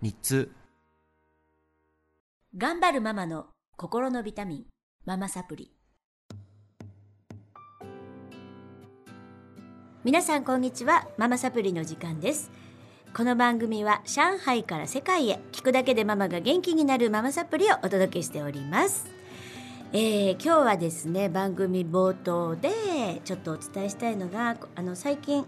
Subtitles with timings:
[0.00, 0.52] 日通
[2.56, 4.64] 頑張るママの心のビタミン
[5.04, 5.72] ママサプリ。
[10.04, 12.52] 皆さんこんにちはママサプリの時間です。
[13.12, 19.08] この番組は上海から世界へ聞くだけでママが元気になるママサプリをお届けしております。
[19.92, 22.70] えー、今日はですね番組冒頭で
[23.24, 25.44] ちょっとお伝えしたいのがあの最近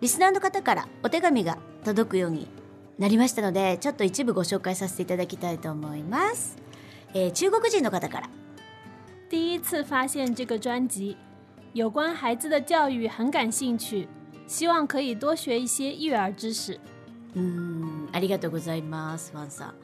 [0.00, 2.48] リスナーの方からお手紙が届くように
[3.00, 6.56] なりましたのでちょっと一部ご紹介させていただきたいと思います、
[7.14, 8.30] えー中国人の方から
[9.30, 11.16] 第一次发现这个专辑，
[11.72, 14.06] 有关孩子的教育很感兴趣，
[14.46, 16.78] 希望可以多学一些育儿知识。
[17.34, 19.74] うーんありがとうございますワンさん。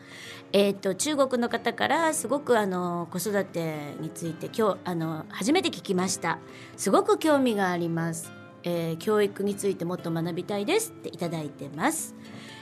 [0.52, 6.38] えっ、と中国の方からすごくあの子育てについて今日あの初めて聞きました。
[6.76, 8.30] すごく興味があります。
[8.64, 12.14] えー教育についてもっと学びたいですっていただいてます。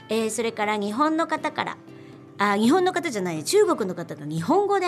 [0.09, 1.77] えーそれから日本の方から
[2.37, 4.87] あ日本の方じゃない中国の方が日本語で、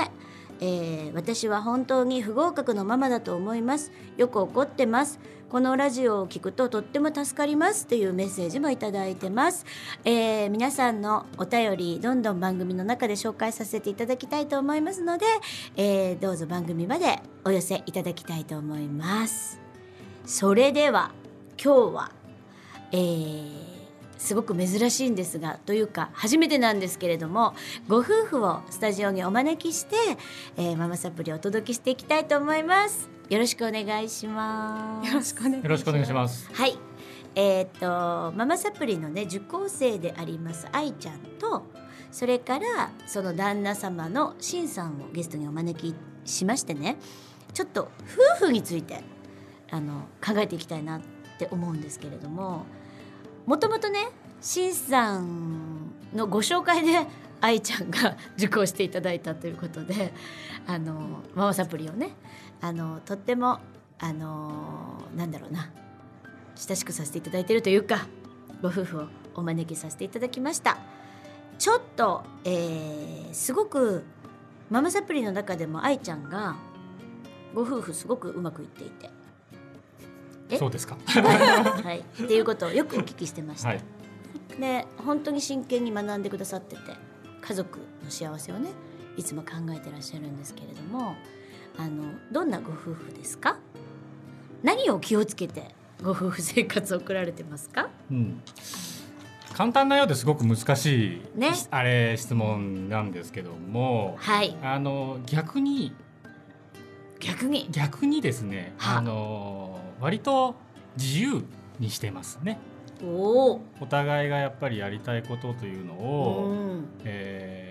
[0.59, 3.91] えー私は本当に不合格のママだと思います。
[4.17, 5.19] よく怒ってます。
[5.49, 7.87] このラジオを聞くととっても助かります。
[7.87, 9.65] というメッセージもいただいてます、
[10.03, 15.25] えー皆さんのお便りどんどん番組の中で紹介させていただきたいと思いますので、
[15.77, 19.59] えーどうぞ番組までお寄せいただきたいと思います。
[20.25, 21.11] それでは
[21.63, 22.11] 今日は
[22.91, 23.76] えー
[24.17, 27.53] すごく珍しいんですがというか初めてなんですけれども
[27.87, 29.95] ご夫婦をスタジオにお招きして、
[30.57, 33.09] えーママサプリをお届けしていきたいと思います。
[33.29, 35.09] よろしくお願いします。
[35.09, 36.49] よろしくお願いします。
[36.53, 36.77] はい。
[37.35, 41.63] えーっとママサプリのね受講生であります愛ちゃんと
[42.11, 46.97] それからその旦那様のしんさんをゲストにお招きしましてね
[47.53, 47.91] ちょっと
[48.39, 49.03] 夫婦について
[49.69, 51.01] あの考えていきたいなっ
[51.37, 52.65] て思うんですけれども
[53.47, 54.09] もともとね
[54.41, 57.07] しんさんのご紹介で
[57.39, 60.13] 愛ちゃんが受講していただいたということで
[60.67, 62.09] あのママサプリをね
[62.59, 63.59] あのとっても
[63.99, 65.71] あのなんだろうな
[66.55, 68.07] 親しくさせていただいているというか
[68.61, 70.77] ご夫婦をお招きさせていただきました。
[71.57, 74.03] ちょっと、えーすごく
[74.69, 76.55] ママサプリの中でも愛ちゃんが
[77.53, 79.09] ご夫婦すごくうまくいっていて。
[80.55, 80.97] そうですか。
[81.05, 83.81] はい、っていうことをよくお聞きしてました、はい。
[84.59, 86.81] で本当に真剣に学んでくださってて
[87.41, 88.69] 家族の幸せをね
[89.17, 91.15] いつも考えてらっしゃるんですけれども
[91.77, 93.57] あのどんなご夫婦ですか？
[94.63, 97.89] 何を気をつけてご夫婦生活を送られてますか？
[98.09, 98.41] うん。
[99.53, 101.51] 簡単なようですごく難しい、ね。
[101.71, 104.55] あれ質問なんですけども、はい。
[104.61, 105.93] あの逆に
[107.19, 107.67] 逆に？
[107.71, 108.99] 逆にですね、は。
[108.99, 110.55] あの割と
[110.97, 111.43] 自由
[111.79, 112.59] にしてますね。
[113.03, 117.67] お互いがやっぱりやりたいことというのうを、ん、えー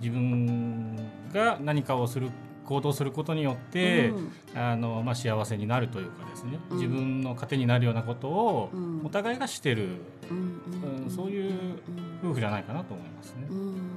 [0.00, 0.96] 自分
[1.32, 2.30] が何かをする
[2.64, 4.32] 行動することによって、うん。
[4.54, 6.76] あのまあ、幸せになるというかですね、うん。
[6.78, 9.02] 自分の糧になるようなことをうん。
[9.04, 9.88] お互いがしてる、
[10.30, 10.60] うん
[11.04, 11.52] うんそういう
[12.22, 13.46] 夫婦じゃないかなと思いますね。
[13.50, 13.54] う。
[13.54, 13.90] ん。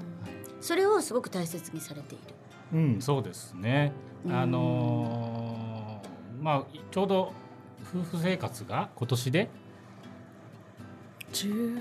[0.59, 2.23] それをすごく大切にされている。
[2.73, 3.91] うん、そうですね。
[4.25, 7.31] うんあのーまあちょうど
[7.83, 9.49] 夫婦生活が今年で？
[11.31, 11.77] 十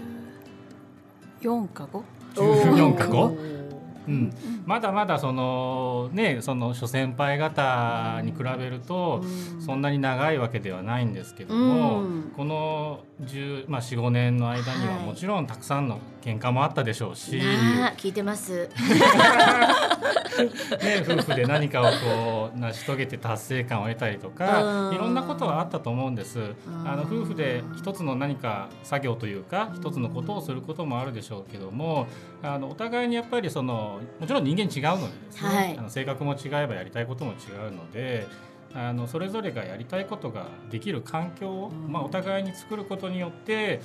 [1.41, 2.05] 四か五
[2.35, 3.62] ？14かお5、ー
[4.09, 4.33] うん、
[4.65, 9.25] まだまだそのねその諸先輩方に比べると、
[9.65, 12.33] そんなに長いわけではないんですけども、うん。
[12.37, 15.07] この10、まあ、45年の間にははい。
[15.07, 18.69] もちろんたくさんの喧嘩もあったでしょうし、なあ聞いてます。
[20.83, 24.95] ね、夫婦で何かをこう成し遂げて達成感を得たりとかうん。
[24.95, 26.39] いろんなことはあったと思うんです。
[26.39, 26.55] ん。
[26.85, 32.07] あの夫婦で一つの何か作業というか一つのことをすることもあるでしょうけども
[32.43, 35.79] あのお互いにやっぱりそのもちろん人間違うのでですね、はい。
[35.79, 37.35] あの性格も違えばやりたいことも違
[37.69, 38.27] うので。
[38.75, 41.93] あのそれぞれがやりたいことができる環境を、うん。
[41.93, 43.83] まあ、お互いに作ることによって、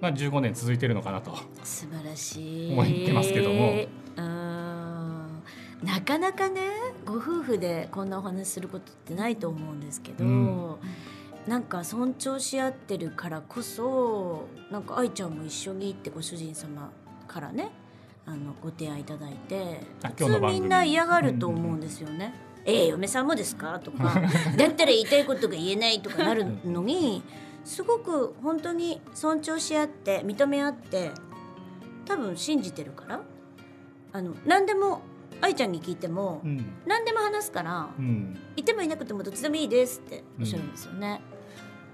[0.00, 1.36] まあ、15年続いてるのかなと。
[1.62, 2.72] 素晴らしい。
[2.72, 3.84] 思ってますけども。
[4.16, 5.42] うん。
[5.82, 6.62] なかなかね
[7.04, 10.76] ご夫婦でこんなお話することってないと思うんですけど、うん。
[11.46, 16.90] なんか尊重し合ってるからこそなんか愛ちゃんも一緒にってご主人様
[17.26, 17.70] からね
[18.28, 22.34] あのご提案いただいてあ普通みんな嫌がると思うんですよね。
[22.66, 23.78] ええ嫁さんもですか？
[23.80, 24.04] とか。
[24.58, 27.22] だったら言いたいことが言えないとかなるのに
[27.64, 31.10] すごく本当に尊重し合って認め合って
[32.04, 33.20] 多分信じてるから。
[34.12, 35.02] あの何でも
[35.40, 36.64] 愛ちゃんに聞いてもうん。
[36.86, 38.36] 何でも話すからうん。
[38.56, 41.20] いてもいなくてもどっちでもいいですっておっしゃるんですよね。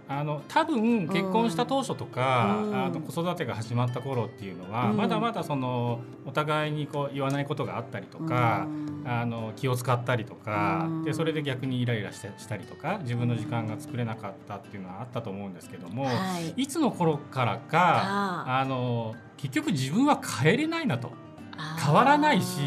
[0.06, 2.84] あの多分結婚した当初とか、うん。
[2.84, 4.96] あの子育てが始まった頃っていうのは、うん。
[4.96, 9.04] まだまだそのお互いにこう言わないことがあったりとか、うん。
[9.06, 11.04] あの気を使ったりとか、うん。
[11.04, 16.10] でそれで逆にイライラしてしたりとか自分の時間が作れなかったっていうのはあったと思うんですけども、は
[16.56, 16.62] い。
[16.62, 21.12] いつの頃からかああの結局自分は変えれないなと。
[21.56, 22.58] あ変わらないし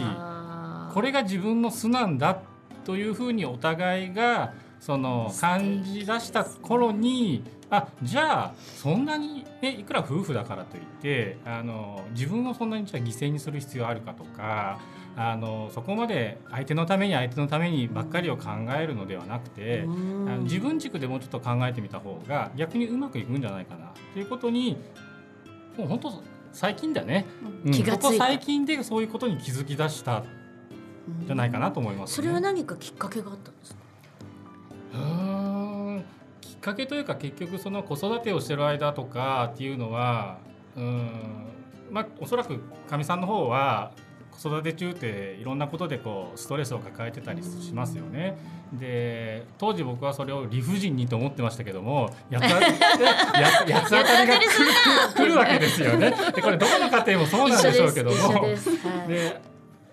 [0.93, 2.39] これが自分の素なんだ
[2.85, 4.53] というふうにお互いが
[4.87, 14.79] その感じ出した頃にあじゃあそんなに、ね、いくら夫婦だからといってあの自分をそんなにじゃあ犠牲にする必要あるかとか
[15.17, 18.45] あのそこまで相手のために相手のためにばっかりを考
[18.79, 20.29] えるのではなくて、うん。
[20.29, 24.77] あの自分軸でもうちょっと考えてみた方が逆にうまくいくんじゃないかなということに
[25.75, 26.23] もう本当
[26.53, 27.25] 最近だね、
[27.65, 27.71] うん。
[27.73, 30.25] 気が最近でそういうことに気づき出したん
[31.25, 32.15] じゃないかなと思います、ね。
[32.15, 33.86] それは何かきっかけがあったんですか？
[34.93, 34.99] うー
[35.99, 36.05] ん
[36.41, 40.37] きっかけというか結局その子育てをしてる間とかっていうのは
[40.75, 41.47] うーん
[41.91, 43.91] まあおそらくかみさんの方は
[44.31, 48.37] 子育て中っていろんなことでこうストレスを抱えてたりしますよね。
[48.73, 52.59] で当時僕はそれを理不尽にと思ってましたけどもやつあ
[53.85, 54.39] つ当たりが
[55.15, 56.13] 来るわけですよね。
[56.35, 58.45] でこれどこの家庭もそうなんでしょうけども。
[59.07, 59.41] で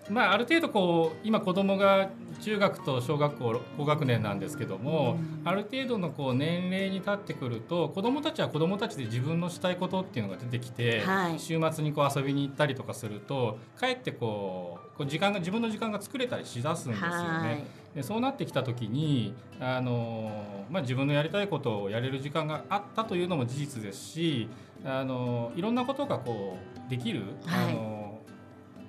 [0.07, 2.09] まあ、ある程度こう今子供が
[2.41, 5.47] 中学と小学校高学年なんですけども、うん。
[5.47, 11.39] ある程度のこう年齢に立ってくると子供たちは子供たちで自分のしたいことっていうのが出てきて、はい。
[11.39, 17.65] 週末にこう遊びに行ったりとかするとかえってこうこう時間が自分の時間が作れたりしだすんですよはね。
[17.93, 24.49] でそうなってきた時にあの、まあ、自分のやりたいことをやれる時間があったというのも事実ですし
[24.83, 27.69] あのいろんなことがこうできる、はい。
[27.69, 27.94] あの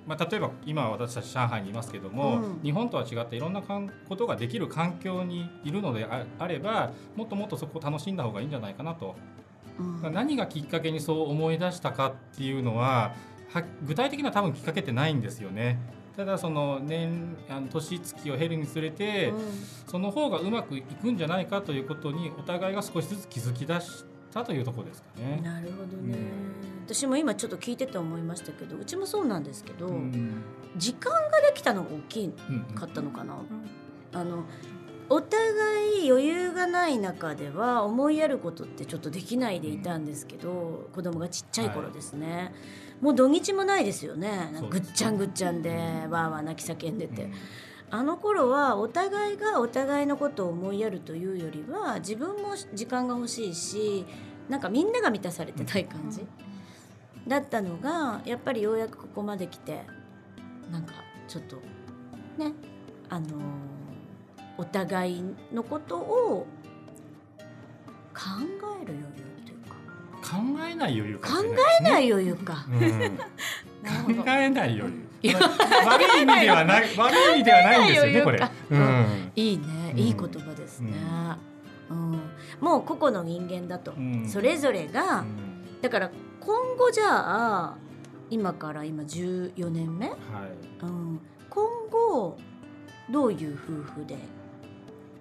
[0.07, 9.15] まあ、例えば今私たち上海にいますけども、うん日本とは違っていろんなかんことができる環境にいるのでああればもっともっとそこを楽しんだ方がいいんじゃないかなと。
[9.79, 13.13] うん何がきっかけにそう思い出したかっていうのは
[13.49, 15.77] は具体的な多分きっかけってないんですよね。
[16.15, 19.31] ただその年あの年月を経るにつれて、
[19.85, 24.03] その方がうまくいくんじゃないかということにお互いが少しずつ気づき出し
[24.39, 25.41] たというところですかうんね。
[25.43, 26.17] なるほどね。
[26.17, 26.93] う。
[26.93, 30.41] 私も今ちょっと聞いてて思いましたけどうちもそうなんですけど、うん。
[30.75, 33.37] 時間ができたのが大きうんかったのかな。
[34.13, 34.45] あの
[35.09, 42.53] お互い余裕がない中では思いやることってちょっとできないでいたんですけど、子供がちっちゃい頃ですね、
[42.99, 44.51] もう土日もないですよね。
[44.69, 47.33] ぐっちゃんぐっちゃんでわーわー泣き叫んでて、うん。
[47.89, 54.05] あの頃はお互いがお互いのことを思いやるというよりは自分も時間が欲しいし
[54.49, 56.25] なんかみんなが満たされてない感じ、
[57.27, 59.83] だったのがやっぱりようやくここまで来て
[60.71, 60.93] なんか
[61.27, 61.57] ちょっと
[62.37, 62.53] ね
[63.09, 63.31] あのー
[64.57, 65.23] お互い
[65.53, 66.47] のことを
[68.13, 68.21] 考
[68.81, 69.75] える余裕というか
[70.27, 71.55] 考えない余裕かも考。
[71.79, 72.65] えない余裕か。
[72.67, 73.17] うん
[73.77, 75.07] 考えない余裕。
[75.21, 75.39] いや
[75.85, 78.45] 悪い意味ではない悪い意味ではないんですよねこれ考。
[78.71, 80.91] うんいいね、うんいい言葉ですね。
[80.91, 81.37] うん、
[82.59, 84.27] もう個々の人間だと、うん。
[84.27, 85.81] それぞれが、うん。
[85.81, 87.77] だから今後じゃあ
[88.29, 90.17] 今から今14年目、はい。
[90.81, 92.37] うん、今後
[93.09, 94.17] どういう夫婦で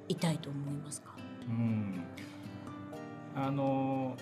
[0.09, 1.15] いたいと思いますか？
[1.49, 2.03] うん。
[3.35, 4.17] あの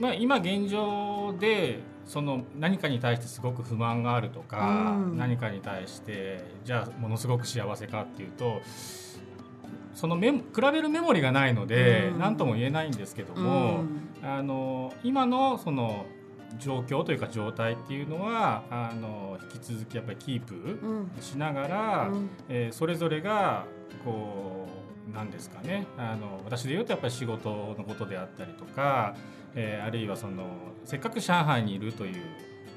[0.00, 5.18] まあ今現状でその何かに対してすごく不満があるとか、うん。
[5.18, 8.60] 何かに対してじゃあものすごく幸せかっていうと
[9.98, 12.18] そのメモ比べるメモリがないのでうん。
[12.20, 13.82] 何とも言えないんですけども、
[14.22, 16.06] あの今のその
[16.60, 21.10] 状況というか状態っていうのはあの引き続きやっぱりキープうんうん。
[21.20, 22.30] しながら、うん。
[22.48, 23.64] えーそれぞれが
[24.04, 24.68] こ
[25.10, 29.14] うなんですかねあの私で言うとやっぱり仕事のことであったりとか、
[29.54, 30.44] えーあるいはその
[30.84, 32.22] せっかく上海にいるという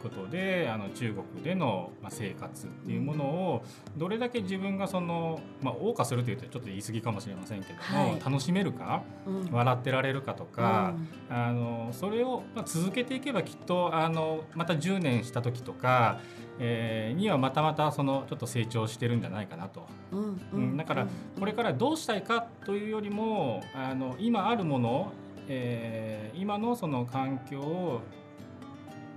[0.02, 3.64] ことであの中国での、まあ、生活っていうものを
[3.98, 8.22] どれだけ自分がその、まあ、謳歌するというとちょっと言い過ぎかもしれませんけども、はい。
[8.24, 9.50] 楽しめるかうん。
[9.52, 10.94] 笑ってられるかとか、
[11.30, 16.20] あのそれをまあ続けていけばきっとあのまた10年した時とか、
[16.60, 19.88] えーにはまたまたそのちょっと成長してるんじゃないかなと。
[20.12, 21.08] うんうんだから
[21.40, 25.12] これからどうしたいかというよりもあの今あるもの、
[25.48, 28.02] えー今のその環境を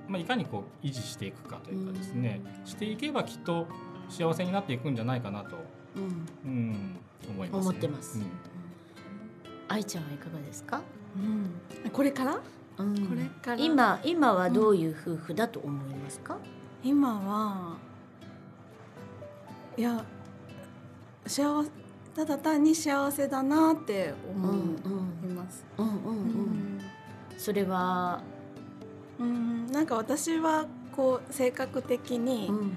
[0.08, 3.66] まあ、いかにこう維持していくかというかですね、していけばきっと
[4.08, 5.56] 幸せになっていくんじゃないかなと、
[5.96, 6.96] うんうん、
[7.28, 8.18] 思います、ね、思ってます。
[8.18, 8.26] うん。
[9.68, 10.82] 愛ちゃんはいかがですか、
[11.16, 12.40] うん、これから？
[12.78, 13.06] うん。
[13.06, 13.56] これから？
[13.56, 16.36] 今今はどういう夫婦だと思いますか、
[16.82, 17.78] 今は
[19.76, 20.04] いや
[21.26, 21.70] 幸せ
[22.14, 24.56] ただ単に幸せだなって思い
[25.32, 25.64] ます。
[25.76, 25.94] うんうん。
[25.94, 26.80] うん。
[27.36, 28.22] それは、
[29.18, 32.76] うん、なんか私はこう性格的にうん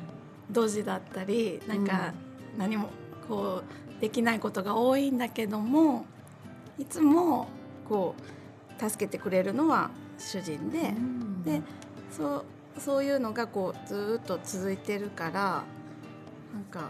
[0.49, 2.13] ドジだったり、なんか
[2.57, 2.89] 何も
[3.27, 3.63] こ
[3.97, 6.05] うできないことが多いんだけども
[6.79, 7.47] いつも
[7.87, 8.15] こ
[8.79, 11.61] う助けてくれるのは主人で、うんで
[12.11, 12.45] そう
[12.79, 15.63] そういうのがこうずーっと続いてるから
[16.53, 16.89] なんか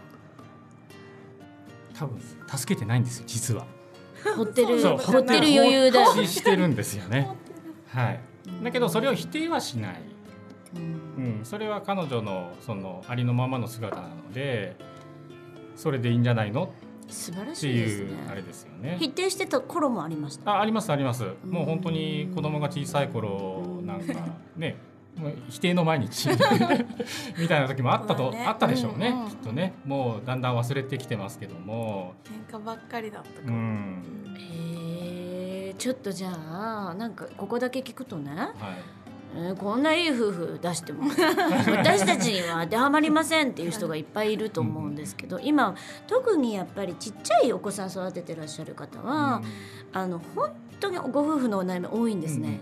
[1.98, 3.66] 多分助けてないんですよ実は。
[4.36, 7.28] 掘ってるそう掘ってる余裕だよ放置してるんですよね。
[7.88, 8.20] はい。
[8.62, 10.00] だけどそれを否定はしない。
[10.76, 11.38] うん。
[11.38, 14.76] うん、それは彼女のそのありのままの姿なので、
[15.76, 16.72] それでいいんじゃないの？
[17.08, 18.96] 素晴らってしいですいうあれねですよね。
[19.00, 20.50] 否定してた頃もありました。
[20.52, 21.24] あありますあります。
[21.44, 24.14] もう本当に子供が小さい頃なんか
[24.56, 24.76] ね。
[25.16, 26.28] もう否定の毎日。
[27.38, 28.44] みたいな時もあったと、ね。
[28.46, 29.24] あったでしょうね、うん。
[29.24, 29.74] うんきっとね。
[29.84, 33.46] もうだんだん忘れてきてますけども、喧嘩ばっかりだったか。
[33.46, 34.02] うら、ん。
[34.38, 34.87] へえ
[35.78, 38.52] ちょっとじゃあなんかここだけ聞くとね、はい、
[39.36, 41.04] えーこんないい夫婦出しても。
[41.68, 45.74] 私たちには当てはまりませんっていう人がいっぱいいると思うんですけど今
[46.06, 49.42] 特にやっぱりちっちゃいお子さん育ててらっしゃる方は、
[49.92, 52.60] あの本当にご夫婦のお悩み多いんですね。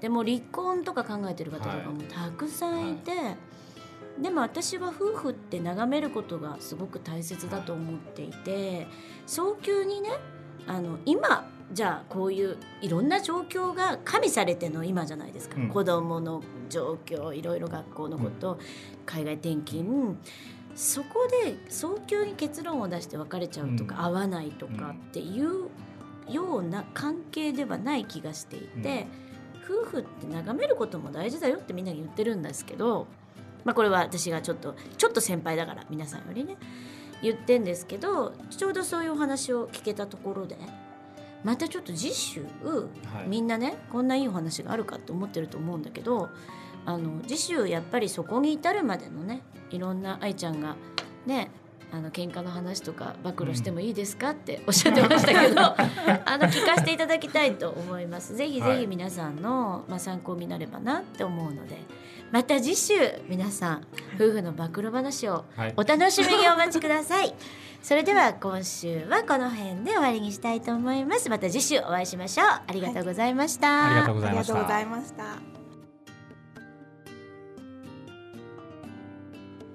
[0.00, 3.12] でも離婚とか考えてる方とかもたくさんいて、
[4.18, 8.86] でも私は夫婦って眺めることがすごく大切だと思っていて
[9.26, 10.10] 早急にね
[10.66, 15.68] あの今じゃあこういういろんな状況が加味されての今じゃないですか、うん。
[15.68, 18.58] 子どもの状況いろいろ学校のこと、
[19.06, 20.16] 海外転勤。
[20.74, 24.04] そこで早急に結論を出して別れちゃうとか、うん。
[24.04, 25.68] 合わないとかっていう
[26.28, 29.06] ような関係ではない気がしていて、
[29.64, 33.06] 夫婦って眺めることも大事だよってみんなに言ってるんですけど、
[33.64, 36.56] まあ、これは私がちょっとちょっと先輩だから皆さんよりね
[37.22, 40.58] 言ってんですけどちょうどそういうお話を聞けたところで
[41.44, 43.28] またちょっと次週、はい。
[43.28, 46.30] みんなねこんないいお話があるかって思ってると思うんだけど
[46.86, 50.76] あの次週やっぱりそこに至るまでのねいろんな愛ちゃんが
[51.26, 51.50] ね
[51.94, 55.60] あの喧嘩の話とか暴露してもいいですかっておっしゃってましたけど、
[56.26, 58.34] あの聞かせていただきたいと思います。
[58.34, 61.78] ぜひぜひ皆さんの、まあ、参考になればなって思うので
[62.32, 62.94] また次週
[63.28, 63.86] 皆さん
[64.16, 67.32] 夫婦の暴露話をはいお楽しみにお待ちください。
[67.80, 71.30] それでは今週はこの辺で終わりにしたいと思います。
[71.30, 72.46] また次週お会いしましょう。
[72.48, 73.86] ありがとうございました。
[73.86, 75.24] ありがとうござありいましたがとうございました。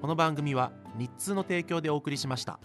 [0.02, 2.60] この番組は3つの提供でお送りしました。